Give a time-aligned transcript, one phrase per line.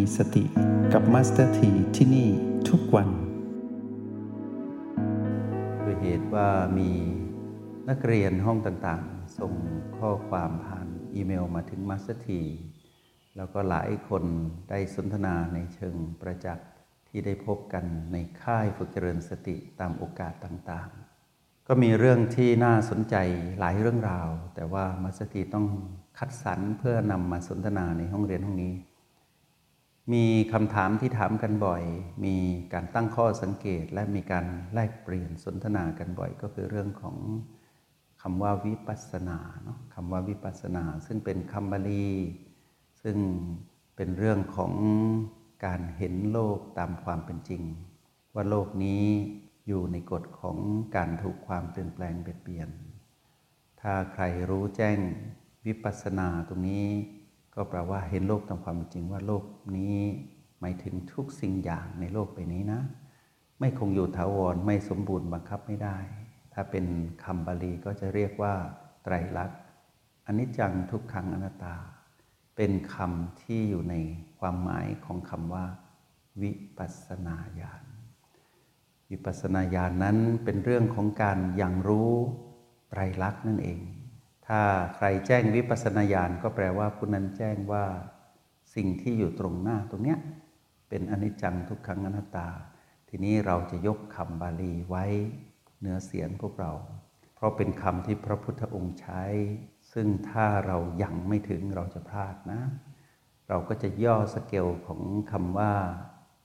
[0.00, 0.44] มีสติ
[0.92, 2.28] กับมาสเตอร์ทีที่นี่
[2.68, 3.08] ทุกวัน
[5.84, 6.48] ด้วยเหตุว่า
[6.78, 6.90] มี
[7.88, 9.54] นักเรียนห้องต่างๆ ส่ง
[9.98, 12.40] ข้อความผ่านอีเมลมาถึงมาสเตอร์ที
[13.36, 14.24] แล้วก็หลายคน
[14.70, 16.68] ได้สนทนาในเชิงประจักษ์
[17.08, 23.16] ที่ได้พบกันในค่ายฝึกเจริญสติตามโอกาสต่างๆ ก็มีเรื่องที่น่าสนใจ
[23.60, 25.66] หลายเรื่องราว แต่ว่ามาสเตอร์ทีต้อง
[26.18, 28.74] คัดสรรเพื่อนำมาสนทนาในห้องเรียนห้องนี้
[30.12, 31.82] มีคำถามที่ถามกันบ่อย
[32.24, 32.36] มี
[32.72, 37.16] การตั้งข้อสังเกตและมีการแลกเปลี่ยนสนทนากันบ่อย ก็คือเรื่องของ
[38.22, 42.08] คำว่าวิปัสสนาเนาะคำว่าวิปัสสนา ซึ่งเป็นคำบาลี
[43.02, 43.16] ซึ่ง
[43.96, 44.72] เป็นเรื่องของ
[45.66, 47.62] การเห็นโลกตามความเป็นจริง
[48.34, 49.04] ว่าโลกนี้
[49.68, 50.56] อยู่ในกฎของ
[50.96, 52.68] การถูกความเปลี่ยนแปลงเปลี่ยน
[53.80, 54.98] ถ้าใครรู้แจ้ง
[55.66, 56.86] วิปัสสนาตรงนี้
[57.54, 59.44] ก็แปลว่าเห็นโลกตามความจริงว่าโลก
[59.76, 59.98] นี้
[60.60, 62.80] หมายถึงทุกสิ่งอย่างในโลกใบนี้นะ
[63.58, 65.98] ไม่คงอยู่ถาวรไม่สมบูรณ์บังคับไม่ได้
[66.52, 66.86] ถ้าเป็น
[67.24, 68.54] คำบาลีก็จะเรียกว่า
[69.02, 69.60] ไตรลักษณ์
[70.26, 71.76] อนิจจังทุกขังอนัตตา
[72.56, 73.94] เป็นคำที่อยู่ใน
[74.38, 75.66] ความหมายของคำว่า
[76.42, 77.84] วิปัสสนาญาณ
[79.10, 82.12] วิปัสสนาญาณนนั้นเป็นเรื่องของการยังรู้
[82.90, 83.80] ไตรลักษณ์นั่นเอง
[84.52, 84.64] ถ้า
[84.96, 87.84] ใครแจ้งวิปัสสนาญาณก็แปลว่าผู้นั้นแจ้งว่า
[88.74, 90.18] สิ่งที่อยู่ตรงหน้าตรงเนี้ย
[90.88, 92.48] เป็นอนิจจังทุกขังอนัตตา
[93.08, 95.04] ทีนี้เราจะยกคำบาลีไว้
[95.78, 96.72] เหนือเสียงพวกเรา
[97.34, 99.22] เพราะเป็นคำที่พระพุทธองค์ใช้
[99.92, 102.60] ซึ่งถ้าเรายังไม่ถึงเราจะพลาดนะ
[103.48, 105.00] เราก็จะย่อสเกลของ
[105.32, 105.72] คำว่า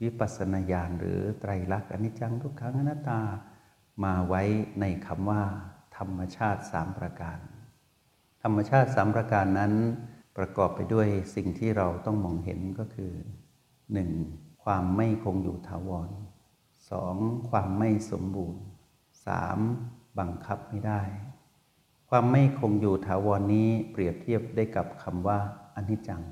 [0.02, 3.22] วิปัสสนาญาณหรือไตรลักษณ์อนิจจังทุกขังอนัตตา
[4.04, 4.42] มาไว้
[4.80, 5.44] ในคำว่า
[5.98, 7.40] ธรรมชาติสามประการ
[8.48, 9.74] รรมชาติสามประการนั้น
[10.38, 13.14] ประกอบไปด้วยสิ่งที่เราต้องมองเห็นก็คือ
[13.88, 14.64] 1.
[14.64, 16.10] ความไม่คงอยู่ถาวร
[16.80, 17.50] 2.
[17.50, 18.62] ความไม่สมบูรณ์
[19.40, 20.20] 3.
[20.20, 21.02] บังคับไม่ได้
[22.10, 25.40] ความไม่คงอยู่ถาวรนนี้เปรียบเทียบได้กับคำว่า
[25.76, 26.24] อนิจจัง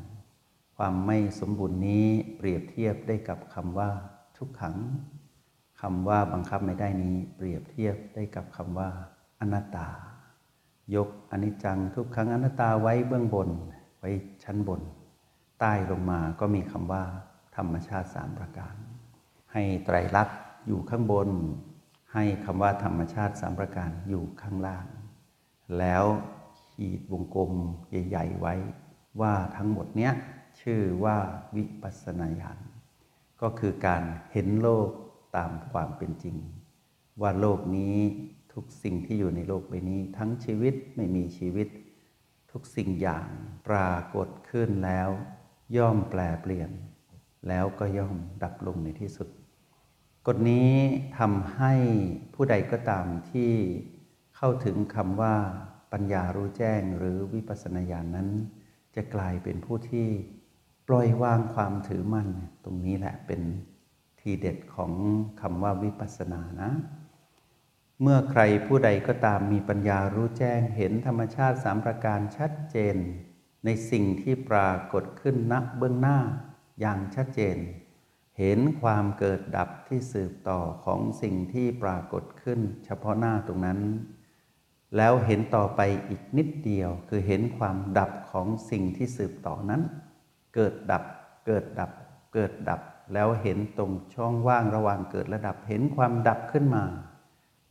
[0.77, 2.07] ความไม่สมบูรณ์นี้
[2.37, 3.89] เปรียบเทียบได้กับคำว่า
[4.37, 4.77] ทุกขัง
[5.81, 8.89] คำว่าบังคับไม่ได้นี้ เปรียบเทียบได้กับคำว่า
[9.39, 9.89] อนัตตา
[10.95, 13.49] ยกอนิจจังทุกขังอนัตตาไว้เบื้องบน
[13.99, 14.09] ไว้
[14.43, 14.81] ชั้นบน
[15.59, 17.03] ใต้ลงมาก็มีคำว่า
[17.55, 18.75] ธรรมชาติสามประการ
[19.51, 21.29] ให้ไตรลักษณ์อยู่ข้างบน
[22.13, 24.85] ให้คำว่าธรรมชาติสามประการอยู่ข้างล่าง
[25.79, 26.05] แล้ว
[26.59, 27.51] ขีดวงกลม
[28.09, 28.53] ใหญ่ๆไว้
[29.21, 30.13] ว่าทั้งหมดเนี้ย
[30.61, 31.17] ชื่อว่า
[31.55, 32.59] วิปัสสนาญาณ
[33.41, 34.89] ก็คือการเห็นโลก
[35.35, 36.37] ตามความเป็นจริง
[37.21, 37.97] ว่าโลกนี้
[38.53, 41.67] ทุกสิ่งที่อยู่ในโลกใบนี้ ทั้งชีวิตไม่มีชีวิต
[42.51, 43.27] ทุกสิ่งอย่าง
[43.67, 45.09] ปรากฏขึ้นแล้ว
[45.77, 46.69] ย่อมแปลเปลี่ยน
[47.47, 49.27] แล้วก็ย่อมดับลงในที่สุด
[50.27, 50.71] กฎนี้
[51.19, 51.73] ทำให้
[52.33, 53.51] ผู้ใดก็ตามที่
[54.35, 55.35] เข้าถึงคำว่า
[55.91, 58.29] ปัญญารู้แจ้งหรือวิปัสสนาญาณนั้น
[58.95, 60.07] จะกลายเป็นผู้ที่
[60.87, 62.29] ปล่อยวางความถือมั่น
[62.63, 63.41] ตรงนี้แหละเป็น
[64.19, 64.91] ทีเด็ดของ
[65.41, 66.71] คำว่าวิปัสสนานะ
[68.01, 72.95] เมื่อใครผู้ใดก็ตามมีปัญญารู้แจ้งเห็นธรรมชาติสามประการชัดเจน
[73.65, 76.19] ในสิ่งที่ปรากฏขึ้นณเบื้องหน้า
[76.79, 77.57] อย่างชัดเจน
[78.39, 83.79] เห็นความเกิดดับที่สืบต่อของสิ่งที่ปรากฏขึ้น เฉพาะหน้าตรงนั้น
[84.97, 89.81] แล้วเห็นต่อไปอีกนิดเดียว คือเห็นความดับของสิ่งที่สืบต่อนั้น
[90.55, 91.03] เกิดดับ
[91.45, 91.91] เกิดดับ
[92.33, 92.81] เกิดดับ
[93.13, 96.83] แล้วเห็นตรงช่องว่างระหว่างเกิดและดับ เห็นความดับขึ้นมา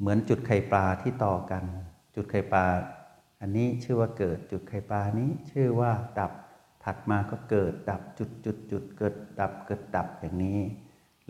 [0.03, 1.65] เหมือนจุดไข่ปลาที่ต่อกัน
[2.15, 2.65] จุดไข่ปลา
[3.41, 6.33] อันนี้ชื่อว่าเกิดจุดไข่ปลานี้ชื่อว่าดับ
[6.85, 10.59] ถัดมาก็เกิดดับจุดจุดจุดเกิดดับเกิดดับอย่างนี้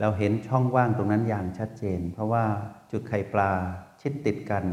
[0.01, 2.45] เราเห็นช่องว่างตรงนั้นอย่างชัดเจน เพราะว่า
[2.93, 3.51] จุดไข่ปลา
[4.01, 4.65] ชิดติดกัน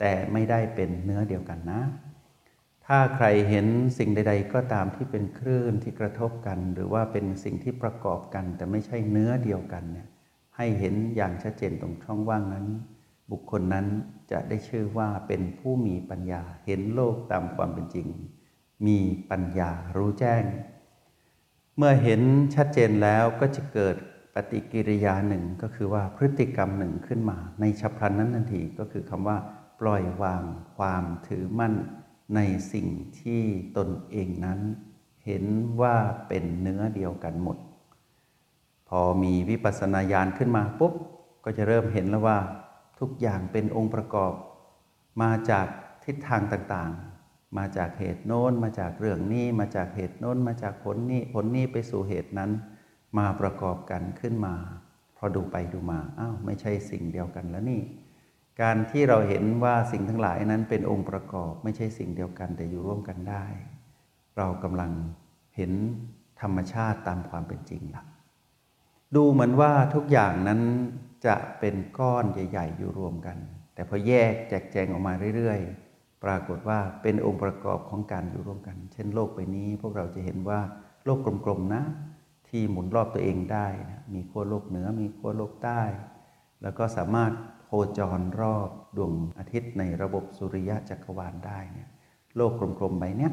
[0.00, 1.82] แต่ไม่ได้เป็นเนื้อเดียวกันนะ
[2.86, 3.66] ถ้าใครเห็น
[3.98, 10.08] สิ่งใด ๆ ก็ตามที่เป็นคลื่นที่กระทบกัน หรือว่าเป็นสิ่งที่ประกอบกัน แต่ไม่ใช่เนื้อเดียวกันเนี่ย
[10.56, 12.66] ให้เห็นอย่างชัดเจนตรงช่องว่างนั้น
[13.30, 13.86] บุคคลนั้น
[14.30, 18.08] จะได้ชื่อว่าเป็นผู้มีปัญญาเห็นโลกตามความเป็นจริง
[18.86, 18.98] มี
[19.30, 20.44] ปัญญารู้แจ้ง
[21.76, 22.20] เมื่อเห็น
[22.54, 23.96] ชัดเจนแล้วก็จะเกิด
[24.34, 29.38] ปฏิกิริยาหนึ่งก็คือว่าพฤติกรรมหนึ่งขึ้นมา ในฉับพลันนั้นทันทีก็คือคำว่า
[29.80, 30.42] ปล่อยวาง
[30.76, 31.74] ความถือมั่น
[32.34, 32.40] ใน
[32.72, 32.88] สิ่ง
[33.20, 33.42] ที่
[33.76, 34.60] ตนเองนั้น
[35.26, 35.44] เห็น
[35.80, 35.96] ว่า
[36.28, 37.58] เป็นเนื้อเดียวกันหมด
[38.88, 40.92] พอมีวิปัสสนาญาณขึ้นมาปุ๊บ
[41.44, 42.38] ก็จะเริ่มเห็นแล้วว่า
[43.04, 44.34] ทุกอย่างเป็นองค์ประกอบ
[45.22, 45.66] มาจาก
[46.04, 52.50] ทิศทางต่างๆ มาจากเหตุโน้น มาจากเรื่องนี้ มาจากเหตุโน้น มาจากผลนี้ ผลนี้ไปสู่เหตุนั้น
[53.18, 54.54] มาประกอบกันขึ้นมา
[55.16, 57.82] พอดูไปดูมา อ้าว ไม่ใช่สิ่งเดียวกันแล้วนี่
[58.60, 63.44] การที่เราเห็นว่าสิ่งทั้งหลายนั้นเป็นองค์ประกอบ ไม่ใช่สิ่งเดียวกันแต่อยู่ร่วมกันได้
[64.36, 64.90] เรากำลัง
[65.56, 65.72] เห็น
[66.40, 68.02] ธรรมชาติตามความเป็นจริงละ
[69.14, 70.60] ดูเหมือนว่าทุกอย่างนั้น
[71.26, 73.36] จะเป็นก้อนใหญ่ ๆ อยู่รวมกัน
[73.74, 75.60] แต่พอแยกแจกแจงออกมาเรื่อย
[75.92, 80.60] ๆ ปรากฏว่าเป็นองค์ประกอบของการอยู่ร่วมกัน เช่นโลกใบนี้ พวกเราจะเห็นว่า
[81.04, 81.84] โลกกลมๆนะ
[82.48, 85.82] ที่หมุนรอบตัวเองได้นะมีขั้วโลกเหนือมีขั้วโลกใต้
[86.62, 87.32] แล้วก็สามารถ
[87.62, 91.88] โคจรรอบดวงอาทิตย์ในระบบสุริยะจักรวาลได้เนี่ย
[92.36, 93.30] โลกกลมๆใบนี้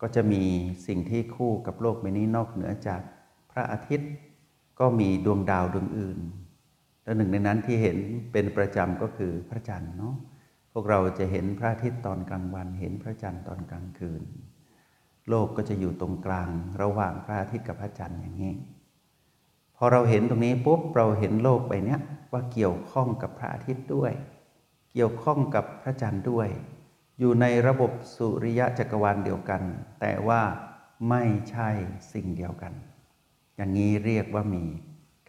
[0.00, 0.42] ก็จะมี
[0.86, 3.00] สิ่งที่คู่กับโลกใบนี้นอกเหนือจาก
[3.50, 4.10] พระอาทิตย์
[4.80, 6.18] ก็มีดวงดาวดวงอื่น
[7.04, 7.98] และหนึ่งในนั้นที่เห็น
[8.32, 10.14] เป็นประจำก็คือพระจันทร์เนาะ
[10.72, 14.22] พวกเราจะเห็นพระอาทิตย์ตอนกลางวัน เห็นพระจันทร์ตอนกลางคืน
[15.28, 16.48] โลกก็จะอยู่ตรงกลาง
[16.82, 18.54] ระหว่างพระอาทิตย์กับพระจันทร์อย่างนี้
[19.76, 22.00] พอเราเห็นตรงนี้ปุ๊บเราเห็นโลกใบนี้ย
[22.32, 24.12] ว่าเกี่ยวข้องกับพระอาทิตย์ด้วย
[24.92, 26.48] เกี่ยวข้องกับพระจันทร์ด้วย
[27.18, 29.62] อยู่ในระบบสุริยะจักรวาลเดียวกัน
[30.00, 30.42] แต่ว่า
[31.08, 31.68] ไม่ใช่
[32.12, 32.72] สิ่งเดียวกัน
[33.56, 34.64] อย่างนี้เรียกว่ามี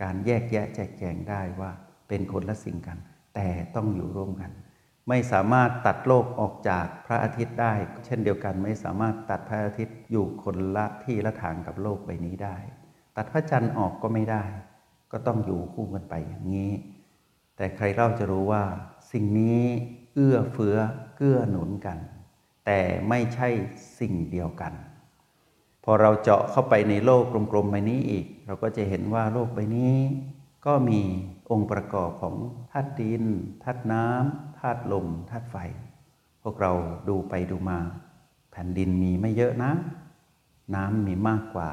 [0.03, 1.71] การแยกแยะแจกแจงได้ว่า
[2.07, 2.97] เป็นคนละสิ่งกัน
[3.35, 4.51] แต่ต้องอยู่ร่วมกัน
[5.09, 7.73] ไม่สามารถตัดโลกออกจากพระอาทิตย์ได้
[8.05, 12.57] เช่นเดียวกันไม่สามารถตัดพระอาทิตย์อยู่คนละที่ละทางกับโลกใบนี้ได้
[13.15, 14.43] ตัดพระจันทร์ออกก็ไม่ได้
[15.11, 16.71] ก็ต้องอยู่คู่กันไปอย่างนี้
[17.55, 18.63] แต่ใครเล่าจะรู้ว่า
[19.11, 19.61] สิ่งนี้
[20.13, 20.77] เอื้อเฟื้อ
[21.15, 21.97] เกื้อหนุนกัน
[22.65, 22.79] แต่
[23.09, 23.49] ไม่ใช่
[23.99, 24.73] สิ่งเดียวกัน
[25.83, 29.95] พอเราเจาะเข้าไปในโลกกลมๆใบนี้อีก เราก็จะเห็นว่าโลกใบนี้
[30.65, 31.01] ก็มี
[31.51, 32.35] องค์ประกอบของ
[32.71, 33.23] ธาตุดิน
[33.63, 35.55] ธาตุน้ำธาตุลมธาตุไฟ
[36.43, 36.71] พวกเรา
[37.07, 37.79] ดูไปดูมา
[38.51, 39.71] แผ่นดินมีไม่เยอะนะ
[40.75, 41.69] น้ำมีมากกว่า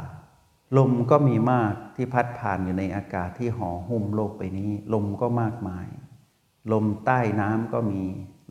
[0.76, 5.86] ลมก็มีมากที่พัดผ่านอยู่ในอากาศที่ห่อหุ้มโลกใบนี้ ลมก็มากมาย
[6.72, 8.02] ลมใต้น้ำก็มี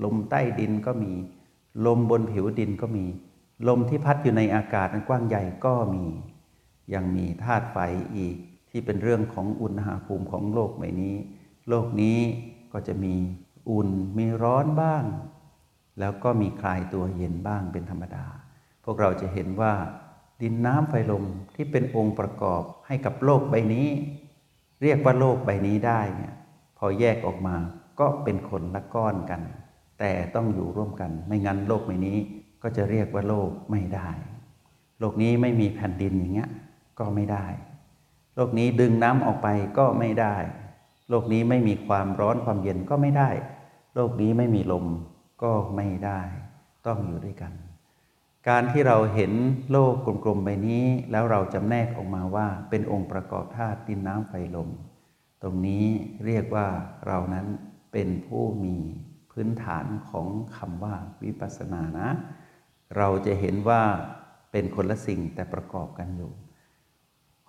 [0.04, 1.13] ลมใต้ดินก็มี
[1.86, 3.06] ลมบนผิวดินก็มี
[3.68, 6.06] ลมที่พัดอยู่ในอากาศอันกว้างใหญ่ก็มี
[6.94, 7.77] ยังมีธาตุไฟ
[8.18, 8.36] อีก
[8.69, 11.15] ที่เป็นเรื่องของอุณหภูมิของโลกใบนี้
[11.69, 12.19] โลกนี้
[12.74, 13.15] ก็จะมี
[13.69, 15.03] อุ่นมีร้อนบ้าง
[16.00, 18.25] แล้วก็มีคลายตัวเย็นบ้างเป็นธรรมดา
[18.83, 19.74] พวกเราจะเห็นว่า
[20.41, 21.25] ดินน้ำไฟลม
[21.56, 23.88] ที่เป็นองค์ประกอบให้กับโลกใบนี้
[24.81, 26.33] เรียกว่าโลกใบนี้ได้เนี่ย
[26.77, 27.56] พอแยกออกมา
[28.00, 29.42] ก็เป็นคนละก้อนกัน
[30.00, 32.18] แต่ต้องอยู่ร่วมกันไม่งั้นโลกใบนี้
[32.63, 34.09] ก็จะเรียกว่าโลกไม่ได้
[35.00, 36.50] โลกนี้ไม่มีแผ่นดินอย่างเงี้ย
[37.00, 37.46] ก็ไม่ได้
[38.36, 39.48] โลกนี้ดึงน้ำออกไป
[39.78, 40.36] ก็ไม่ได้
[41.10, 43.30] โลกนี้ไม่มีความร้อนความเย็นก็ไม่ได้
[43.96, 44.86] โลกนี้ไม่มีลม
[45.44, 46.22] ก็ไม่ได้
[46.86, 47.54] ต้องอยู่ด้วยกัน
[48.48, 49.31] การที่เราเห็น
[49.72, 49.94] โลก
[50.25, 54.69] กลมๆใบนี้ แล้วเราจำแนกออกมาว่าเป็นองค์ประกอบธาตุดินน้ำไฟลม
[55.42, 55.86] ตรงนี้
[56.25, 56.68] เรียกว่า
[57.07, 57.48] เรานั้น
[57.94, 58.78] เป็นผู้มี
[59.31, 62.10] พื้นฐานของคำว่าวิปัสสนานะ
[62.98, 63.81] เราจะเห็นว่า
[64.52, 66.31] เป็นคนละสิ่งแต่ประกอบกันอยู่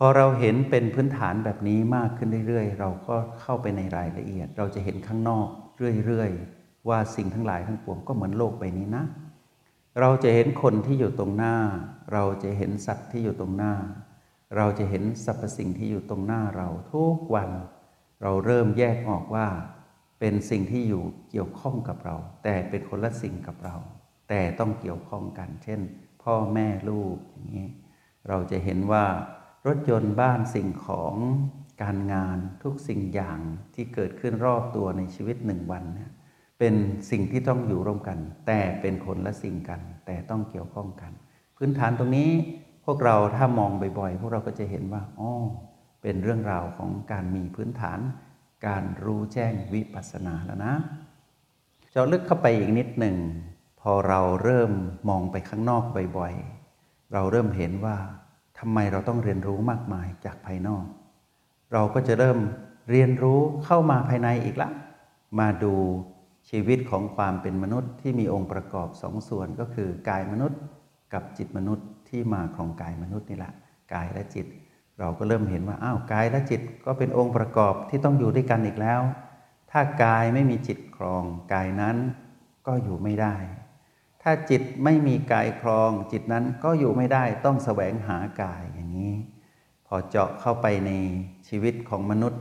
[0.02, 5.48] พอเราเห็นเป็นพื้นฐานแบบนี้มากขึ้นเรื่อยๆ เราก็เข้าไปในรายละเอียด เราจะเห็นข้างนอก
[6.06, 9.05] เรื่อยๆ ว่าสิ่งทั้งหลายทั้งปวงก็เหมือนโลกใบนี้นะ
[10.01, 11.56] เราจะเห็นคนที่อยู่ตรงหน้า
[12.13, 13.74] เราจะเห็นสัตว์ที่อยู่ตรงหน้า
[14.56, 17.51] เราจะเห็นสรรพสิ่งที่อยู่ตรงหน้าเราทุกวัน
[18.22, 19.46] เราเริ่มแยกออกว่า
[20.20, 23.77] เป็นสิ่งที่อยู่เกี่ยวข้องกับเรา แต่เป็นคนละสิ่งกับเรา
[24.29, 25.81] แต่ต้องเกี่ยวข้องกัน เช่น
[26.22, 27.69] พ่อแม่ลูกอย่างนี้
[28.29, 29.05] เราจะเห็นว่า
[29.67, 31.14] รถยนต์บ้านสิ่งของ
[31.82, 33.38] การงานทุกสิ่งอย่าง
[33.74, 36.10] ที่เกิดขึ้นรอบตัวในชีวิตหนึ่งวันเนี่ย
[36.58, 36.74] เป็น
[37.10, 41.12] สิ่งที่ต้องอยู่ร่วมกัน แต่เป็นคนละสิ่งกัน แต่ต้องเกี่ยวข้องกัน
[41.56, 42.31] พื้นฐานตรงนี้
[42.84, 45.31] พวกเราถ้ามองบ่อยๆ พวกเราก็จะเห็นว่าอ๋อ
[46.02, 47.98] เป็นเรื่องราวของการมีพื้นฐาน
[48.67, 50.74] การรู้แจ้งวิปัสสนาแล้วนะ
[51.90, 53.17] เจาะลึกเข้าไปอีกนิดหนึ่ง
[53.81, 54.72] พอเราเริ่ม
[55.08, 55.84] มองไปข้างนอก
[56.19, 57.96] บ่อยๆ เราเริ่มเห็นว่า
[58.60, 60.84] ทำไมเราต้องเรียนรู้มากมายจากภายนอก
[61.72, 62.38] เราก็จะเริ่ม
[62.90, 64.70] เรียนรู้เข้ามาภายในอีกละ
[65.38, 65.74] มาดู
[66.50, 70.60] ชีวิตของความเป็นมนุษย์ที่มีองค์ประกอบสองส่วนก็คือกายมนุษย์
[71.14, 73.52] กับจิตมนุษย์ที่มาของกายมนุษย์นี่แหละ
[73.94, 74.46] กายและจิต
[74.98, 79.00] เราก็เริ่มเห็นว่าอ้าวกายและจิตก็เป็นองค์ประกอบที่ต้องอยู่ด้วยกันอีกแล้ว
[79.70, 81.96] ถ้ากายไม่มีจิตครองกายนั้น
[82.67, 83.34] ก็อยู่ไม่ได้
[84.22, 89.15] ถ้าจิตไม่มีกายครอง จิตนั้นก็อยู่ไม่ได้ต้องแสวงหากายอย่างนี้
[89.86, 90.91] พอเจาะเข้าไปใน
[91.48, 92.41] ชีวิตของมนุษย์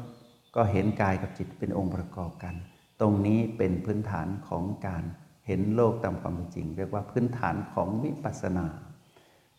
[0.56, 2.56] ก็เห็นกายกับจิตเป็นองค์ประกอบกัน
[3.00, 5.04] ตรงนี้เป็นพื้นฐานของการ
[5.48, 8.68] เห็นโลกตามความเป็นจริง เรียกว่าพื้นฐานของวิปัสสนา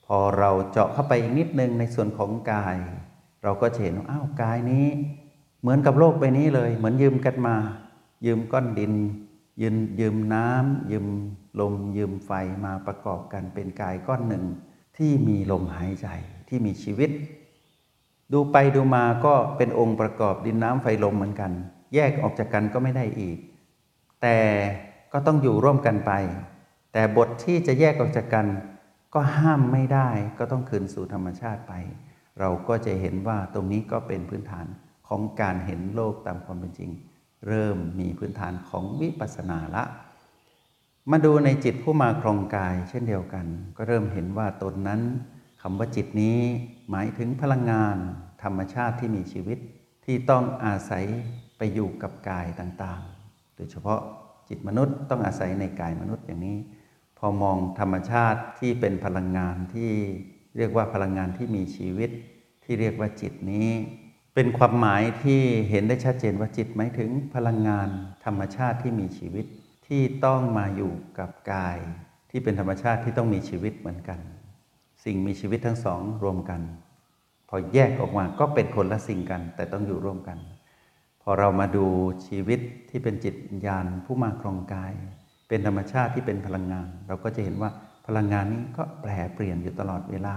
[0.07, 2.77] พอเราเจาะเข้าไปอีกนิดนึงในส่วนของกาย
[3.43, 4.87] เราก็จะเห็นว่าอ้าวกายนี้
[5.61, 7.57] เหมือนกับโลกใบนี้เลย เหมือนยืมกันมา
[8.27, 8.93] ยืมก้อนดิน
[9.63, 11.07] ยืมยืมน้ำยืม
[11.61, 12.31] ลมยืมไฟ
[12.65, 14.45] มาประกอบกันเป็นกายก้อนหนึ่ง
[14.97, 16.09] ที่มีลมหายใจ
[16.49, 17.11] ที่มีชีวิต
[18.33, 21.53] ดูไปดูมาก็เป็นองค์ประกอบดินน้ำไฟลมเหมือนกัน
[21.95, 23.39] แยกออกจากกันก็ไม่ได้อีก
[24.23, 24.39] แต่
[25.13, 26.13] ก็ต้องอยู่ร่วมกันไป
[26.93, 28.47] แต่บทที่จะแยกออกจากกัน
[29.15, 31.73] ก็ห้ามไม่ได้ก็ต้องคืนสู่ธรรมชาติไป
[32.41, 34.67] เราก็จะเห็นว่าตรงนี้ก็เป็นพื้นฐาน
[35.09, 36.91] ของการเห็นโลกตามความเป็นจริง
[37.49, 39.85] เริ่มมีพื้นฐานของวิปัสสนาละ
[41.13, 45.01] มาดูในจิตผู้มาครองกายเช่นเดียวกัน ก็เริ่มเห็นว่าตนนั้น
[45.63, 46.39] คำว่าจิตนี้
[46.91, 47.97] หมายถึงพลังงาน
[48.43, 49.59] ธรรมชาติที่มีชีวิต
[50.05, 51.05] ที่ต้องอาศัย
[51.59, 54.01] ไปอยู่กับกายต่างๆ โดยเฉพาะ
[54.49, 56.59] จิตมนุษย์ต้องอาศัยในกายมนุษย์อย่างนี้
[57.19, 59.91] พอมองธรรมชาติที่เป็นพลังงานที่
[60.57, 62.11] เรียกว่าพลังงานที่มีชีวิต
[62.65, 63.69] ที่เรียกว่าจิตนี้
[64.35, 65.41] เป็นความหมายที่
[65.71, 67.89] เห็นได้ชัดเจนว่าจิตหมายถึงพลังงาน
[68.25, 69.47] ธรรมชาติที่มีชีวิต
[69.93, 71.79] ที่ต้องมาอยู่กับกาย
[72.31, 74.21] ที่เป็นธรรมชาติที่ต้องมีชีวิตเหมือนกัน
[75.05, 76.61] สิ่งมีชีวิตทั้งสองรวมกัน
[77.49, 80.39] พอแยกออกมาก็เป็นคนละสิ่งกัน แต่ต้องอยู่ร่วมกัน
[81.23, 81.87] พอเรามาดู
[82.27, 83.35] ชีวิตที่เป็นจิต
[83.67, 84.93] ญาณผู้มาครองกาย
[85.49, 87.71] เป็นธรรมชาติที่เป็นพลังงาน เราก็จะเห็นว่า
[88.07, 90.37] พลังงานนี้ก็แปรเปลี่ยนอยู่ตลอดเวลา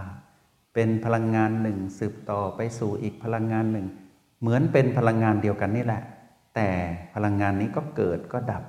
[0.73, 3.87] เป็นพลังงานหนึ่งสืบต่อไปสู่อีกพลังงานหนึ่ง
[4.41, 6.01] เหมือนเป็นพลังงานเดียวกันนี่แหละ
[6.55, 6.69] แต่
[7.15, 8.63] พลังงานนี้ก็เกิดก็ดับ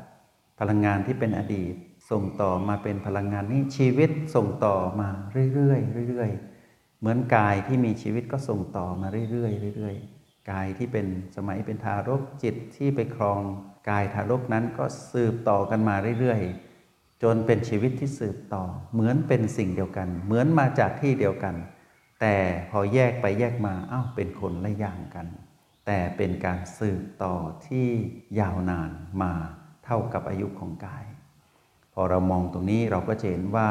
[0.68, 1.74] ลังงานที่เป็นอดีต
[2.10, 5.08] ส่งต่อมาเป็นพลังงานนี้ชีวิตส่งต่อมา
[5.54, 11.06] เรื่อยๆเรื่อยๆเหมือนกายที่มีชีวิตก็ส่งต่อมาเรื่อยๆเรื่อยๆกายที่เป็น
[11.36, 13.40] สมัยเป็นทารกจิตที่ไปครอง
[13.90, 21.54] กายทารกนั้นก็สืบต่อกันมาเรื่อยๆ จนเป็นชีวิตที่สืบต่อ เหมือนเป็นสิ่งเดียวกัน เหมือนมาจากที่เดียวกัน
[22.20, 22.36] แต่
[22.70, 25.26] พอแยกไปแยกมาอ้าวเป็นคนละอย่างกัน
[25.86, 27.34] แต่เป็นการสืบต่อ
[27.66, 27.88] ที่
[28.40, 28.90] ยาวนาน
[29.22, 29.32] มา
[29.84, 31.04] เท่ากับอายุของกาย
[31.92, 33.68] พอเรามองตรงนี้เราก็จะเห็นว่า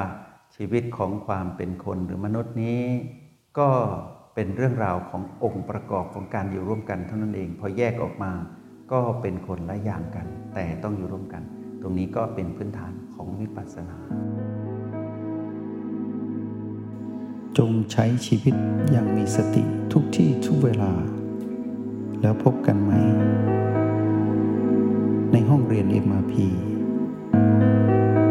[0.56, 2.82] ชีวิตของความเป็นคนหรือมนุษย์นี้
[3.60, 3.70] ก็
[4.36, 8.32] เป็นเรื่องราวขององค์ประกอบของการอยู่ร่วมกันเท่านั้นเอง พอแยกออกมา
[8.92, 11.44] ก็เป็นคนละอย่างกัน แต่ต้องอยู่ร่วมกัน
[11.82, 13.98] ตรงนี้ก็เป็นพื้นฐานของวิปัสสนา
[17.58, 18.56] จงใช้ชีวิต
[18.92, 20.92] อย่างมีสติทุกที่ทุกเวลา
[22.22, 22.92] แล้วพบกันใหม่
[25.34, 26.34] ในห้องเรียน MRP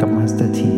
[0.00, 0.75] กับมาสเตอร์ที